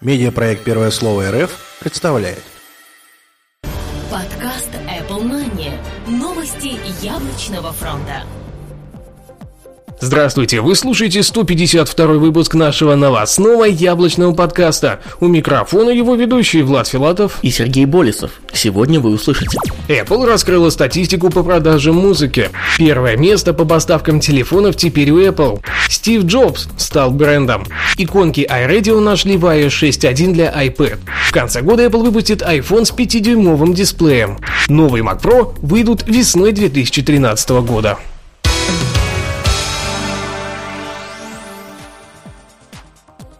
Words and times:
Медиапроект 0.00 0.62
«Первое 0.62 0.92
слово 0.92 1.32
РФ» 1.32 1.78
представляет. 1.80 2.44
Подкаст 4.08 4.70
Apple 4.72 5.24
Money. 5.24 5.72
Новости 6.06 6.78
яблочного 7.04 7.72
фронта. 7.72 8.22
Здравствуйте, 10.00 10.60
вы 10.60 10.76
слушаете 10.76 11.24
152 11.24 12.06
выпуск 12.06 12.54
нашего 12.54 12.94
новостного 12.94 13.64
яблочного 13.64 14.32
подкаста. 14.32 15.00
У 15.18 15.26
микрофона 15.26 15.90
его 15.90 16.14
ведущий 16.14 16.62
Влад 16.62 16.86
Филатов 16.86 17.40
и 17.42 17.50
Сергей 17.50 17.84
Болесов. 17.84 18.30
Сегодня 18.52 19.00
вы 19.00 19.10
услышите. 19.10 19.58
Apple 19.88 20.24
раскрыла 20.24 20.70
статистику 20.70 21.30
по 21.30 21.42
продажам 21.42 21.96
музыки. 21.96 22.50
Первое 22.78 23.16
место 23.16 23.52
по 23.52 23.64
поставкам 23.64 24.20
телефонов 24.20 24.76
теперь 24.76 25.10
у 25.10 25.20
Apple. 25.20 25.60
Стив 25.88 26.22
Джобс 26.22 26.68
стал 26.76 27.10
брендом. 27.10 27.66
Иконки 27.96 28.46
iRadio 28.48 29.00
нашли 29.00 29.36
в 29.36 29.44
iOS 29.46 29.90
6.1 29.90 30.32
для 30.32 30.52
iPad. 30.64 30.98
В 31.26 31.32
конце 31.32 31.60
года 31.60 31.84
Apple 31.84 32.04
выпустит 32.04 32.42
iPhone 32.42 32.84
с 32.84 32.92
5-дюймовым 32.92 33.74
дисплеем. 33.74 34.38
Новый 34.68 35.02
Mac 35.02 35.20
Pro 35.20 35.56
выйдут 35.60 36.06
весной 36.06 36.52
2013 36.52 37.50
года. 37.50 37.98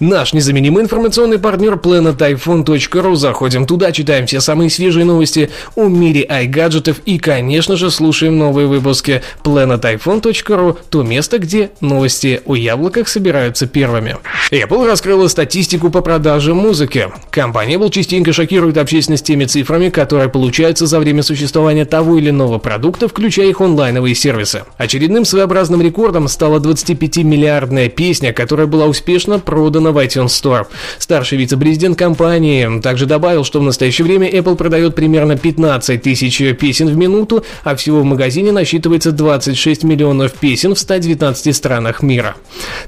Наш 0.00 0.32
незаменимый 0.32 0.84
информационный 0.84 1.38
партнер 1.38 1.74
planetiphone.ru. 1.74 3.16
Заходим 3.16 3.66
туда, 3.66 3.92
читаем 3.92 4.26
все 4.26 4.40
самые 4.40 4.70
свежие 4.70 5.04
новости 5.04 5.50
о 5.76 5.88
мире 5.88 6.24
iGadgetов 6.24 7.02
и, 7.04 7.18
конечно 7.18 7.76
же, 7.76 7.90
слушаем 7.90 8.38
новые 8.38 8.66
выпуски. 8.66 9.20
planetiphone.ru– 9.44 10.78
то 10.88 11.02
место, 11.02 11.38
где 11.38 11.72
новости 11.82 12.40
о 12.46 12.54
яблоках 12.54 13.08
собираются 13.08 13.66
первыми. 13.66 14.16
Apple 14.50 14.86
раскрыла 14.86 15.28
статистику 15.28 15.90
по 15.90 16.00
продаже 16.00 16.54
музыки. 16.54 17.08
Компания 17.30 17.74
Apple 17.74 17.90
частенько 17.90 18.32
шокирует 18.32 18.78
общественность 18.78 19.26
теми 19.26 19.44
цифрами, 19.44 19.90
которые 19.90 20.30
получаются 20.30 20.86
за 20.86 20.98
время 20.98 21.22
существования 21.22 21.84
того 21.84 22.16
или 22.16 22.30
иного 22.30 22.56
продукта, 22.56 23.06
включая 23.06 23.48
их 23.48 23.60
онлайновые 23.60 24.14
сервисы. 24.14 24.62
Очередным 24.78 25.26
своеобразным 25.26 25.82
рекордом 25.82 26.26
стала 26.28 26.58
25-миллиардная 26.58 27.90
песня, 27.90 28.32
которая 28.32 28.66
была 28.66 28.86
успешно 28.86 29.38
продана 29.38 29.89
в 29.92 29.98
iTunes 29.98 30.26
Store. 30.26 30.66
Старший 30.98 31.38
вице-президент 31.38 31.98
компании 31.98 32.80
также 32.80 33.06
добавил, 33.06 33.44
что 33.44 33.60
в 33.60 33.62
настоящее 33.62 34.04
время 34.06 34.28
Apple 34.30 34.56
продает 34.56 34.94
примерно 34.94 35.36
15 35.36 36.02
тысяч 36.02 36.38
песен 36.58 36.88
в 36.88 36.96
минуту, 36.96 37.44
а 37.64 37.76
всего 37.76 38.00
в 38.00 38.04
магазине 38.04 38.52
насчитывается 38.52 39.12
26 39.12 39.84
миллионов 39.84 40.32
песен 40.32 40.74
в 40.74 40.78
119 40.78 41.54
странах 41.54 42.02
мира. 42.02 42.36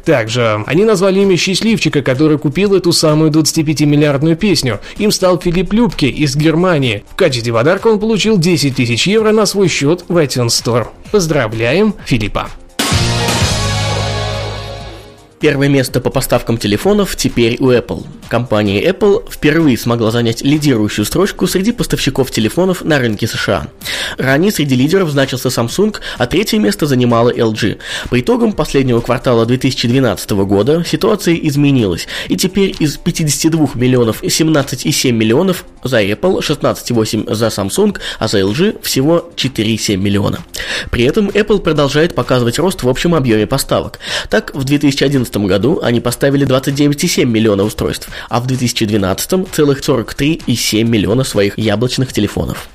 Также 0.05 0.63
они 0.67 0.85
назвали 0.85 1.21
имя 1.21 1.37
счастливчика, 1.37 2.03
который 2.03 2.39
купил 2.39 2.75
эту 2.75 2.93
самую 2.93 3.31
25-миллиардную 3.31 4.37
песню. 4.37 4.81
Им 4.99 5.11
стал 5.11 5.39
Филипп 5.39 5.73
Любке 5.73 6.09
из 6.09 6.37
Германии. 6.37 7.05
В 7.11 7.17
качестве 7.17 7.53
подарка 7.53 7.89
он 7.89 7.99
получил 7.99 8.39
10 8.39 8.77
тысяч 8.77 9.07
евро 9.07 9.33
на 9.33 9.47
свой 9.47 9.69
счет 9.69 10.05
в 10.09 10.17
iTunes 10.17 10.49
Store. 10.49 10.89
Поздравляем 11.11 11.95
Филиппа! 12.07 12.49
Первое 15.43 15.67
место 15.67 16.01
по 16.01 16.09
поставкам 16.09 16.57
телефонов 16.57 17.17
теперь 17.17 17.57
у 17.59 17.73
Apple. 17.73 18.07
Компания 18.29 18.81
Apple 18.89 19.29
впервые 19.29 19.77
смогла 19.77 20.13
занять 20.13 20.41
лидирующую 20.41 21.05
строчку 21.05 21.49
среди 21.49 21.73
поставщиков 21.73 22.31
телефонов 22.31 22.85
на 22.85 23.01
рынке 23.01 23.27
США. 23.27 23.67
Ранее 24.19 24.53
среди 24.53 24.77
лидеров 24.77 25.11
значился 25.11 25.49
Samsung, 25.49 25.97
а 26.17 26.27
третье 26.29 26.61
место 26.61 26.87
занимала 26.87 27.31
LG. 27.31 27.79
По 28.09 28.21
итогам 28.21 28.53
последнего 28.53 29.01
квартала 29.01 29.45
2012 29.45 30.31
года 30.31 30.85
ситуация 30.87 31.35
изменилась, 31.35 32.07
и 32.29 32.37
теперь 32.37 32.77
из 32.79 32.97
52 32.97 33.71
миллионов 33.75 34.23
17,7 34.23 35.11
миллионов 35.11 35.65
за 35.83 36.03
Apple, 36.05 36.39
16,8 36.39 37.35
за 37.35 37.47
Samsung, 37.49 37.99
а 38.21 38.29
за 38.29 38.39
LG 38.39 38.81
всего 38.83 39.29
4,7 39.35 39.97
миллиона. 39.97 40.39
При 40.93 41.03
этом 41.05 41.29
Apple 41.31 41.59
продолжает 41.59 42.15
показывать 42.15 42.61
рост 42.61 42.85
в 42.85 42.89
общем 42.89 43.17
объеме 43.17 43.49
поставок. 43.49 43.99
Так, 44.31 44.55
в 44.55 44.63
2011 44.65 45.32
2011 45.33 45.37
году 45.49 45.81
они 45.83 46.01
поставили 46.01 46.47
29,7 46.47 47.25
миллиона 47.25 47.65
устройств, 47.65 48.09
а 48.29 48.41
в 48.41 48.47
2012 48.47 49.49
целых 49.53 49.81
43,7 49.81 50.85
миллиона 50.85 51.25
своих 51.25 51.59
яблочных 51.59 52.13
телефонов. 52.13 52.69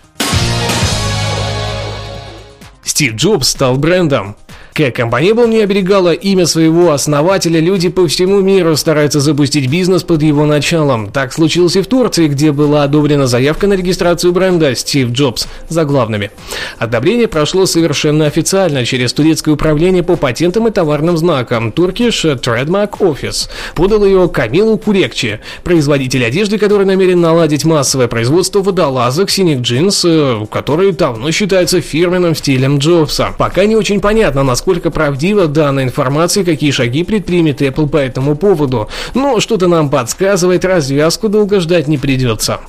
Стив 2.83 3.15
Джобс 3.15 3.49
стал 3.49 3.77
брендом. 3.77 4.35
Как 4.77 4.93
компания 4.93 5.31
Apple 5.31 5.47
не 5.47 5.63
оберегала 5.63 6.13
имя 6.13 6.45
своего 6.45 6.91
основателя, 6.91 7.59
люди 7.59 7.89
по 7.89 8.07
всему 8.07 8.41
миру 8.41 8.77
стараются 8.77 9.19
запустить 9.19 9.71
бизнес 9.71 10.03
под 10.03 10.21
его 10.21 10.45
началом. 10.45 11.09
Так 11.09 11.33
случилось 11.33 11.75
и 11.75 11.81
в 11.81 11.87
Турции, 11.87 12.27
где 12.27 12.51
была 12.51 12.83
одобрена 12.83 13.25
заявка 13.25 13.65
на 13.65 13.73
регистрацию 13.73 14.33
бренда 14.33 14.73
Steve 14.73 15.11
Jobs 15.11 15.47
заглавными. 15.67 16.29
Одобрение 16.77 17.27
прошло 17.27 17.65
совершенно 17.65 18.27
официально 18.27 18.85
через 18.85 19.13
турецкое 19.13 19.55
управление 19.55 20.03
по 20.03 20.15
патентам 20.15 20.67
и 20.67 20.71
товарным 20.71 21.17
знакам 21.17 21.69
Turkish 21.69 22.39
Trademark 22.39 22.99
Office. 22.99 23.49
Подал 23.73 24.05
ее 24.05 24.29
Камилу 24.29 24.77
Курекчи, 24.77 25.39
производитель 25.63 26.23
одежды, 26.23 26.59
который 26.59 26.85
намерен 26.85 27.19
наладить 27.19 27.65
массовое 27.65 28.07
производство 28.07 28.61
водолазок, 28.61 29.31
синих 29.31 29.61
джинс, 29.61 30.05
э, 30.05 30.45
которые 30.51 30.91
давно 30.91 31.31
считаются 31.31 31.81
фирменным 31.81 32.35
стилем 32.35 32.77
Джобса. 32.77 33.33
Пока 33.39 33.65
не 33.65 33.75
очень 33.75 34.01
понятно, 34.01 34.43
насколько 34.43 34.66
насколько 34.67 34.91
правдива 34.91 35.47
данная 35.47 35.85
информация 35.85 36.43
какие 36.43 36.71
шаги 36.71 37.05
предпримет 37.05 37.61
Apple 37.61 37.87
по 37.87 37.95
этому 37.95 38.35
поводу. 38.35 38.89
Но 39.13 39.39
что-то 39.39 39.67
нам 39.69 39.89
подсказывает, 39.89 40.65
развязку 40.65 41.29
долго 41.29 41.61
ждать 41.61 41.87
не 41.87 41.97
придется. 41.97 42.59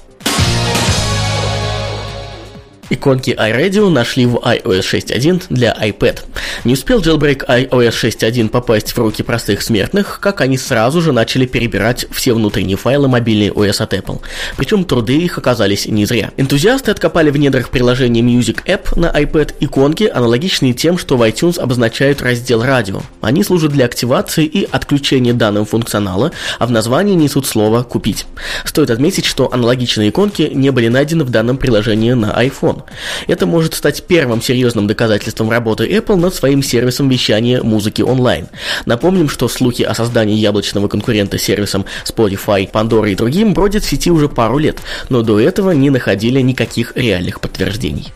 Иконки 2.91 3.31
iRadio 3.31 3.91
нашли 3.91 4.25
в 4.25 4.37
iOS 4.37 4.81
6.1 4.81 5.43
для 5.50 5.76
iPad. 5.78 6.21
Не 6.65 6.72
успел 6.72 7.00
jailbreak 7.00 7.47
iOS 7.47 7.91
6.1 7.91 8.49
попасть 8.49 8.93
в 8.93 8.99
руки 8.99 9.22
простых 9.22 9.62
смертных, 9.62 10.21
как 10.21 10.41
они 10.41 10.56
сразу 10.56 11.03
же 11.03 11.12
начали 11.12 11.44
перебирать 11.44 12.06
все 12.10 12.32
внутренние 12.32 12.78
файлы 12.78 13.09
мобильной 13.09 13.49
OS 13.49 13.82
от 13.82 13.93
Apple. 13.93 14.21
Причем 14.56 14.84
труды 14.84 15.19
их 15.19 15.37
оказались 15.37 15.87
не 15.87 16.06
зря. 16.06 16.31
Энтузиасты 16.38 16.91
откопали 16.91 17.31
в 17.31 17.37
недрах 17.37 17.69
приложения 17.69 18.22
Music 18.22 18.65
App 18.65 18.99
на 18.99 19.06
iPad 19.10 19.55
иконки, 19.60 20.05
аналогичные 20.05 20.72
тем, 20.72 20.97
что 20.97 21.19
в 21.19 21.22
iTunes 21.22 21.60
обозначают 21.60 22.22
раздел 22.22 22.62
радио. 22.62 23.03
Они 23.20 23.44
служат 23.44 23.72
для 23.72 23.84
активации 23.84 24.47
и 24.47 24.66
отключения 24.70 25.34
данного 25.34 25.66
функционала, 25.66 26.32
а 26.59 26.66
в 26.66 26.70
названии 26.70 27.15
несут 27.15 27.47
слово 27.47 27.82
«купить». 27.82 28.26
Стоит 28.65 28.91
отметить, 28.91 29.26
что 29.26 29.53
аналогичные 29.53 30.09
иконки 30.09 30.50
не 30.55 30.70
были 30.70 30.88
найдены 30.88 31.25
в 31.25 31.31
данном 31.31 31.59
приложении 31.59 32.12
на 32.12 32.31
iPhone. 32.31 32.77
Это 33.26 33.46
может 33.46 33.74
стать 33.74 34.02
первым 34.04 34.42
серьезным 34.42 34.86
доказательством 34.86 35.50
работы 35.50 35.86
Apple 35.86 36.16
над 36.16 36.34
своим 36.34 36.62
сервисом 36.62 37.08
вещания 37.08 37.62
музыки 37.62 38.02
онлайн. 38.02 38.48
Напомним, 38.86 39.28
что 39.28 39.48
слухи 39.48 39.82
о 39.82 39.94
создании 39.94 40.36
яблочного 40.36 40.88
конкурента 40.88 41.38
сервисом 41.38 41.84
Spotify, 42.04 42.70
Pandora 42.70 43.10
и 43.10 43.14
другим 43.14 43.54
бродят 43.54 43.84
в 43.84 43.88
сети 43.88 44.10
уже 44.10 44.28
пару 44.28 44.58
лет, 44.58 44.78
но 45.08 45.22
до 45.22 45.40
этого 45.40 45.70
не 45.72 45.90
находили 45.90 46.40
никаких 46.40 46.96
реальных 46.96 47.40
подтверждений. 47.40 48.12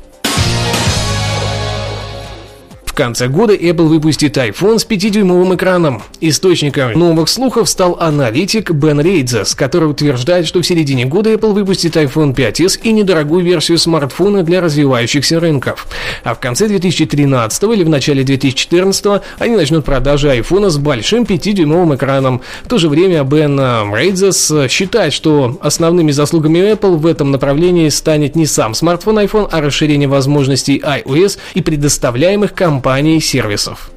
В 2.92 2.94
конце 2.94 3.26
года 3.28 3.54
Apple 3.54 3.86
выпустит 3.86 4.36
iPhone 4.36 4.78
с 4.78 4.86
5-дюймовым 4.86 5.54
экраном. 5.54 6.02
Источником 6.20 6.92
новых 6.92 7.30
слухов 7.30 7.66
стал 7.66 7.96
аналитик 7.98 8.70
Бен 8.70 9.00
Рейдзес, 9.00 9.54
который 9.54 9.88
утверждает, 9.88 10.46
что 10.46 10.60
в 10.60 10.66
середине 10.66 11.06
года 11.06 11.32
Apple 11.32 11.54
выпустит 11.54 11.96
iPhone 11.96 12.34
5s 12.34 12.80
и 12.82 12.92
недорогую 12.92 13.42
версию 13.42 13.78
смартфона 13.78 14.42
для 14.42 14.60
развивающихся 14.60 15.40
рынков. 15.40 15.86
А 16.22 16.34
в 16.34 16.38
конце 16.38 16.68
2013 16.68 17.62
или 17.62 17.82
в 17.82 17.88
начале 17.88 18.24
2014 18.24 19.22
они 19.38 19.56
начнут 19.56 19.86
продажи 19.86 20.28
iPhone 20.28 20.68
с 20.68 20.76
большим 20.76 21.22
5-дюймовым 21.22 21.96
экраном. 21.96 22.42
В 22.62 22.68
то 22.68 22.76
же 22.76 22.90
время 22.90 23.24
Бен 23.24 23.58
Рейдзес 23.58 24.52
считает, 24.68 25.14
что 25.14 25.56
основными 25.62 26.10
заслугами 26.10 26.58
Apple 26.58 26.96
в 26.96 27.06
этом 27.06 27.30
направлении 27.30 27.88
станет 27.88 28.36
не 28.36 28.44
сам 28.44 28.74
смартфон 28.74 29.18
iPhone, 29.20 29.48
а 29.50 29.62
расширение 29.62 30.08
возможностей 30.08 30.78
iOS 30.78 31.38
и 31.54 31.62
предоставляемых 31.62 32.52
компанией 32.52 32.81
компаний 32.82 33.20
сервисов. 33.20 33.91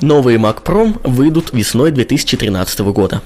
Новые 0.00 0.38
Mac 0.38 0.62
Pro 0.62 0.96
выйдут 1.02 1.52
весной 1.52 1.90
2013 1.90 2.78
года. 2.80 3.20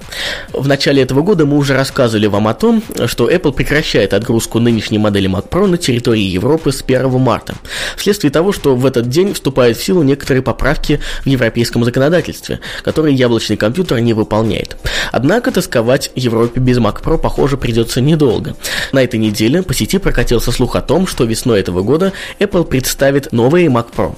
В 0.54 0.66
начале 0.66 1.02
этого 1.02 1.20
года 1.20 1.44
мы 1.44 1.58
уже 1.58 1.74
рассказывали 1.74 2.26
вам 2.26 2.48
о 2.48 2.54
том, 2.54 2.82
что 3.06 3.30
Apple 3.30 3.52
прекращает 3.52 4.14
отгрузку 4.14 4.58
нынешней 4.58 4.96
модели 4.96 5.28
Mac 5.28 5.50
Pro 5.50 5.66
на 5.66 5.76
территории 5.76 6.22
Европы 6.22 6.72
с 6.72 6.80
1 6.80 7.10
марта, 7.20 7.56
вследствие 7.96 8.30
того, 8.30 8.52
что 8.52 8.74
в 8.74 8.86
этот 8.86 9.10
день 9.10 9.34
вступают 9.34 9.76
в 9.76 9.84
силу 9.84 10.02
некоторые 10.02 10.42
поправки 10.42 10.98
в 11.24 11.26
европейском 11.26 11.84
законодательстве, 11.84 12.60
которые 12.82 13.14
яблочный 13.16 13.58
компьютер 13.58 13.98
не 13.98 14.14
выполняет. 14.14 14.78
Однако 15.12 15.52
тосковать 15.52 16.10
Европе 16.14 16.58
без 16.58 16.78
Mac 16.78 17.02
Pro, 17.02 17.18
похоже, 17.18 17.58
придется 17.58 18.00
недолго. 18.00 18.56
На 18.92 19.02
этой 19.02 19.20
неделе 19.20 19.62
по 19.62 19.74
сети 19.74 19.98
прокатился 19.98 20.50
слух 20.52 20.74
о 20.76 20.80
том, 20.80 21.06
что 21.06 21.24
весной 21.24 21.60
этого 21.60 21.82
года 21.82 22.14
Apple 22.38 22.64
представит 22.64 23.30
новые 23.30 23.68
Mac 23.68 23.88
Pro. 23.94 24.16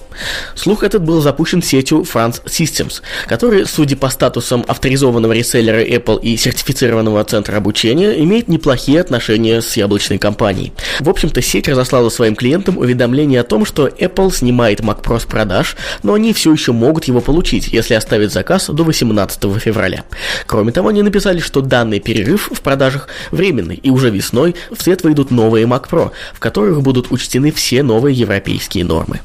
Слух 0.54 0.84
этот 0.84 1.02
был 1.02 1.20
запущен 1.20 1.60
сетью 1.60 2.02
France 2.02 2.42
Systems, 2.46 3.02
который, 3.26 3.66
судя 3.66 3.96
по 3.96 4.08
статусам 4.08 4.64
авторизованного 4.66 5.32
реселлера 5.32 5.84
Apple 5.84 6.20
и 6.20 6.36
сертифицированного 6.36 7.24
центра 7.24 7.56
обучения, 7.56 8.22
имеет 8.22 8.48
неплохие 8.48 9.00
отношения 9.00 9.60
с 9.60 9.76
яблочной 9.76 10.18
компанией. 10.18 10.72
В 11.00 11.08
общем-то, 11.08 11.42
сеть 11.42 11.68
разослала 11.68 12.08
своим 12.08 12.36
клиентам 12.36 12.78
уведомление 12.78 13.40
о 13.40 13.44
том, 13.44 13.64
что 13.64 13.88
Apple 13.88 14.32
снимает 14.32 14.80
Mac 14.80 15.02
Pro 15.02 15.18
с 15.18 15.24
продаж, 15.24 15.76
но 16.02 16.14
они 16.14 16.32
все 16.32 16.52
еще 16.52 16.72
могут 16.72 17.04
его 17.04 17.20
получить, 17.20 17.68
если 17.68 17.94
оставят 17.94 18.32
заказ 18.32 18.68
до 18.68 18.84
18 18.84 19.42
февраля. 19.60 20.04
Кроме 20.46 20.72
того, 20.72 20.88
они 20.88 21.02
написали, 21.02 21.38
что 21.38 21.60
данный 21.60 22.00
перерыв 22.00 22.50
в 22.52 22.60
продажах 22.60 23.08
временный, 23.30 23.76
и 23.76 23.90
уже 23.90 24.10
весной 24.10 24.54
в 24.70 24.82
свет 24.82 25.02
выйдут 25.02 25.30
новые 25.30 25.66
Mac 25.66 25.88
Pro, 25.88 26.10
в 26.32 26.40
которых 26.40 26.82
будут 26.82 27.10
учтены 27.10 27.52
все 27.52 27.82
новые 27.82 28.14
европейские 28.14 28.84
нормы. 28.84 29.20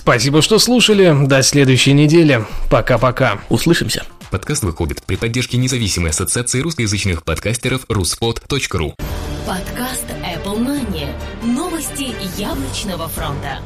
Спасибо, 0.00 0.40
что 0.40 0.58
слушали. 0.58 1.14
До 1.26 1.42
следующей 1.42 1.92
недели. 1.92 2.46
Пока-пока. 2.70 3.38
Услышимся. 3.50 4.04
Подкаст 4.30 4.62
выходит 4.64 5.02
при 5.04 5.16
поддержке 5.16 5.58
независимой 5.58 6.10
ассоциации 6.10 6.60
русскоязычных 6.60 7.22
подкастеров 7.22 7.84
ruspod.ru 7.84 8.94
Подкаст 9.46 10.06
Apple 10.24 10.58
Money. 10.66 11.06
Новости 11.42 12.14
яблочного 12.40 13.08
фронта. 13.08 13.58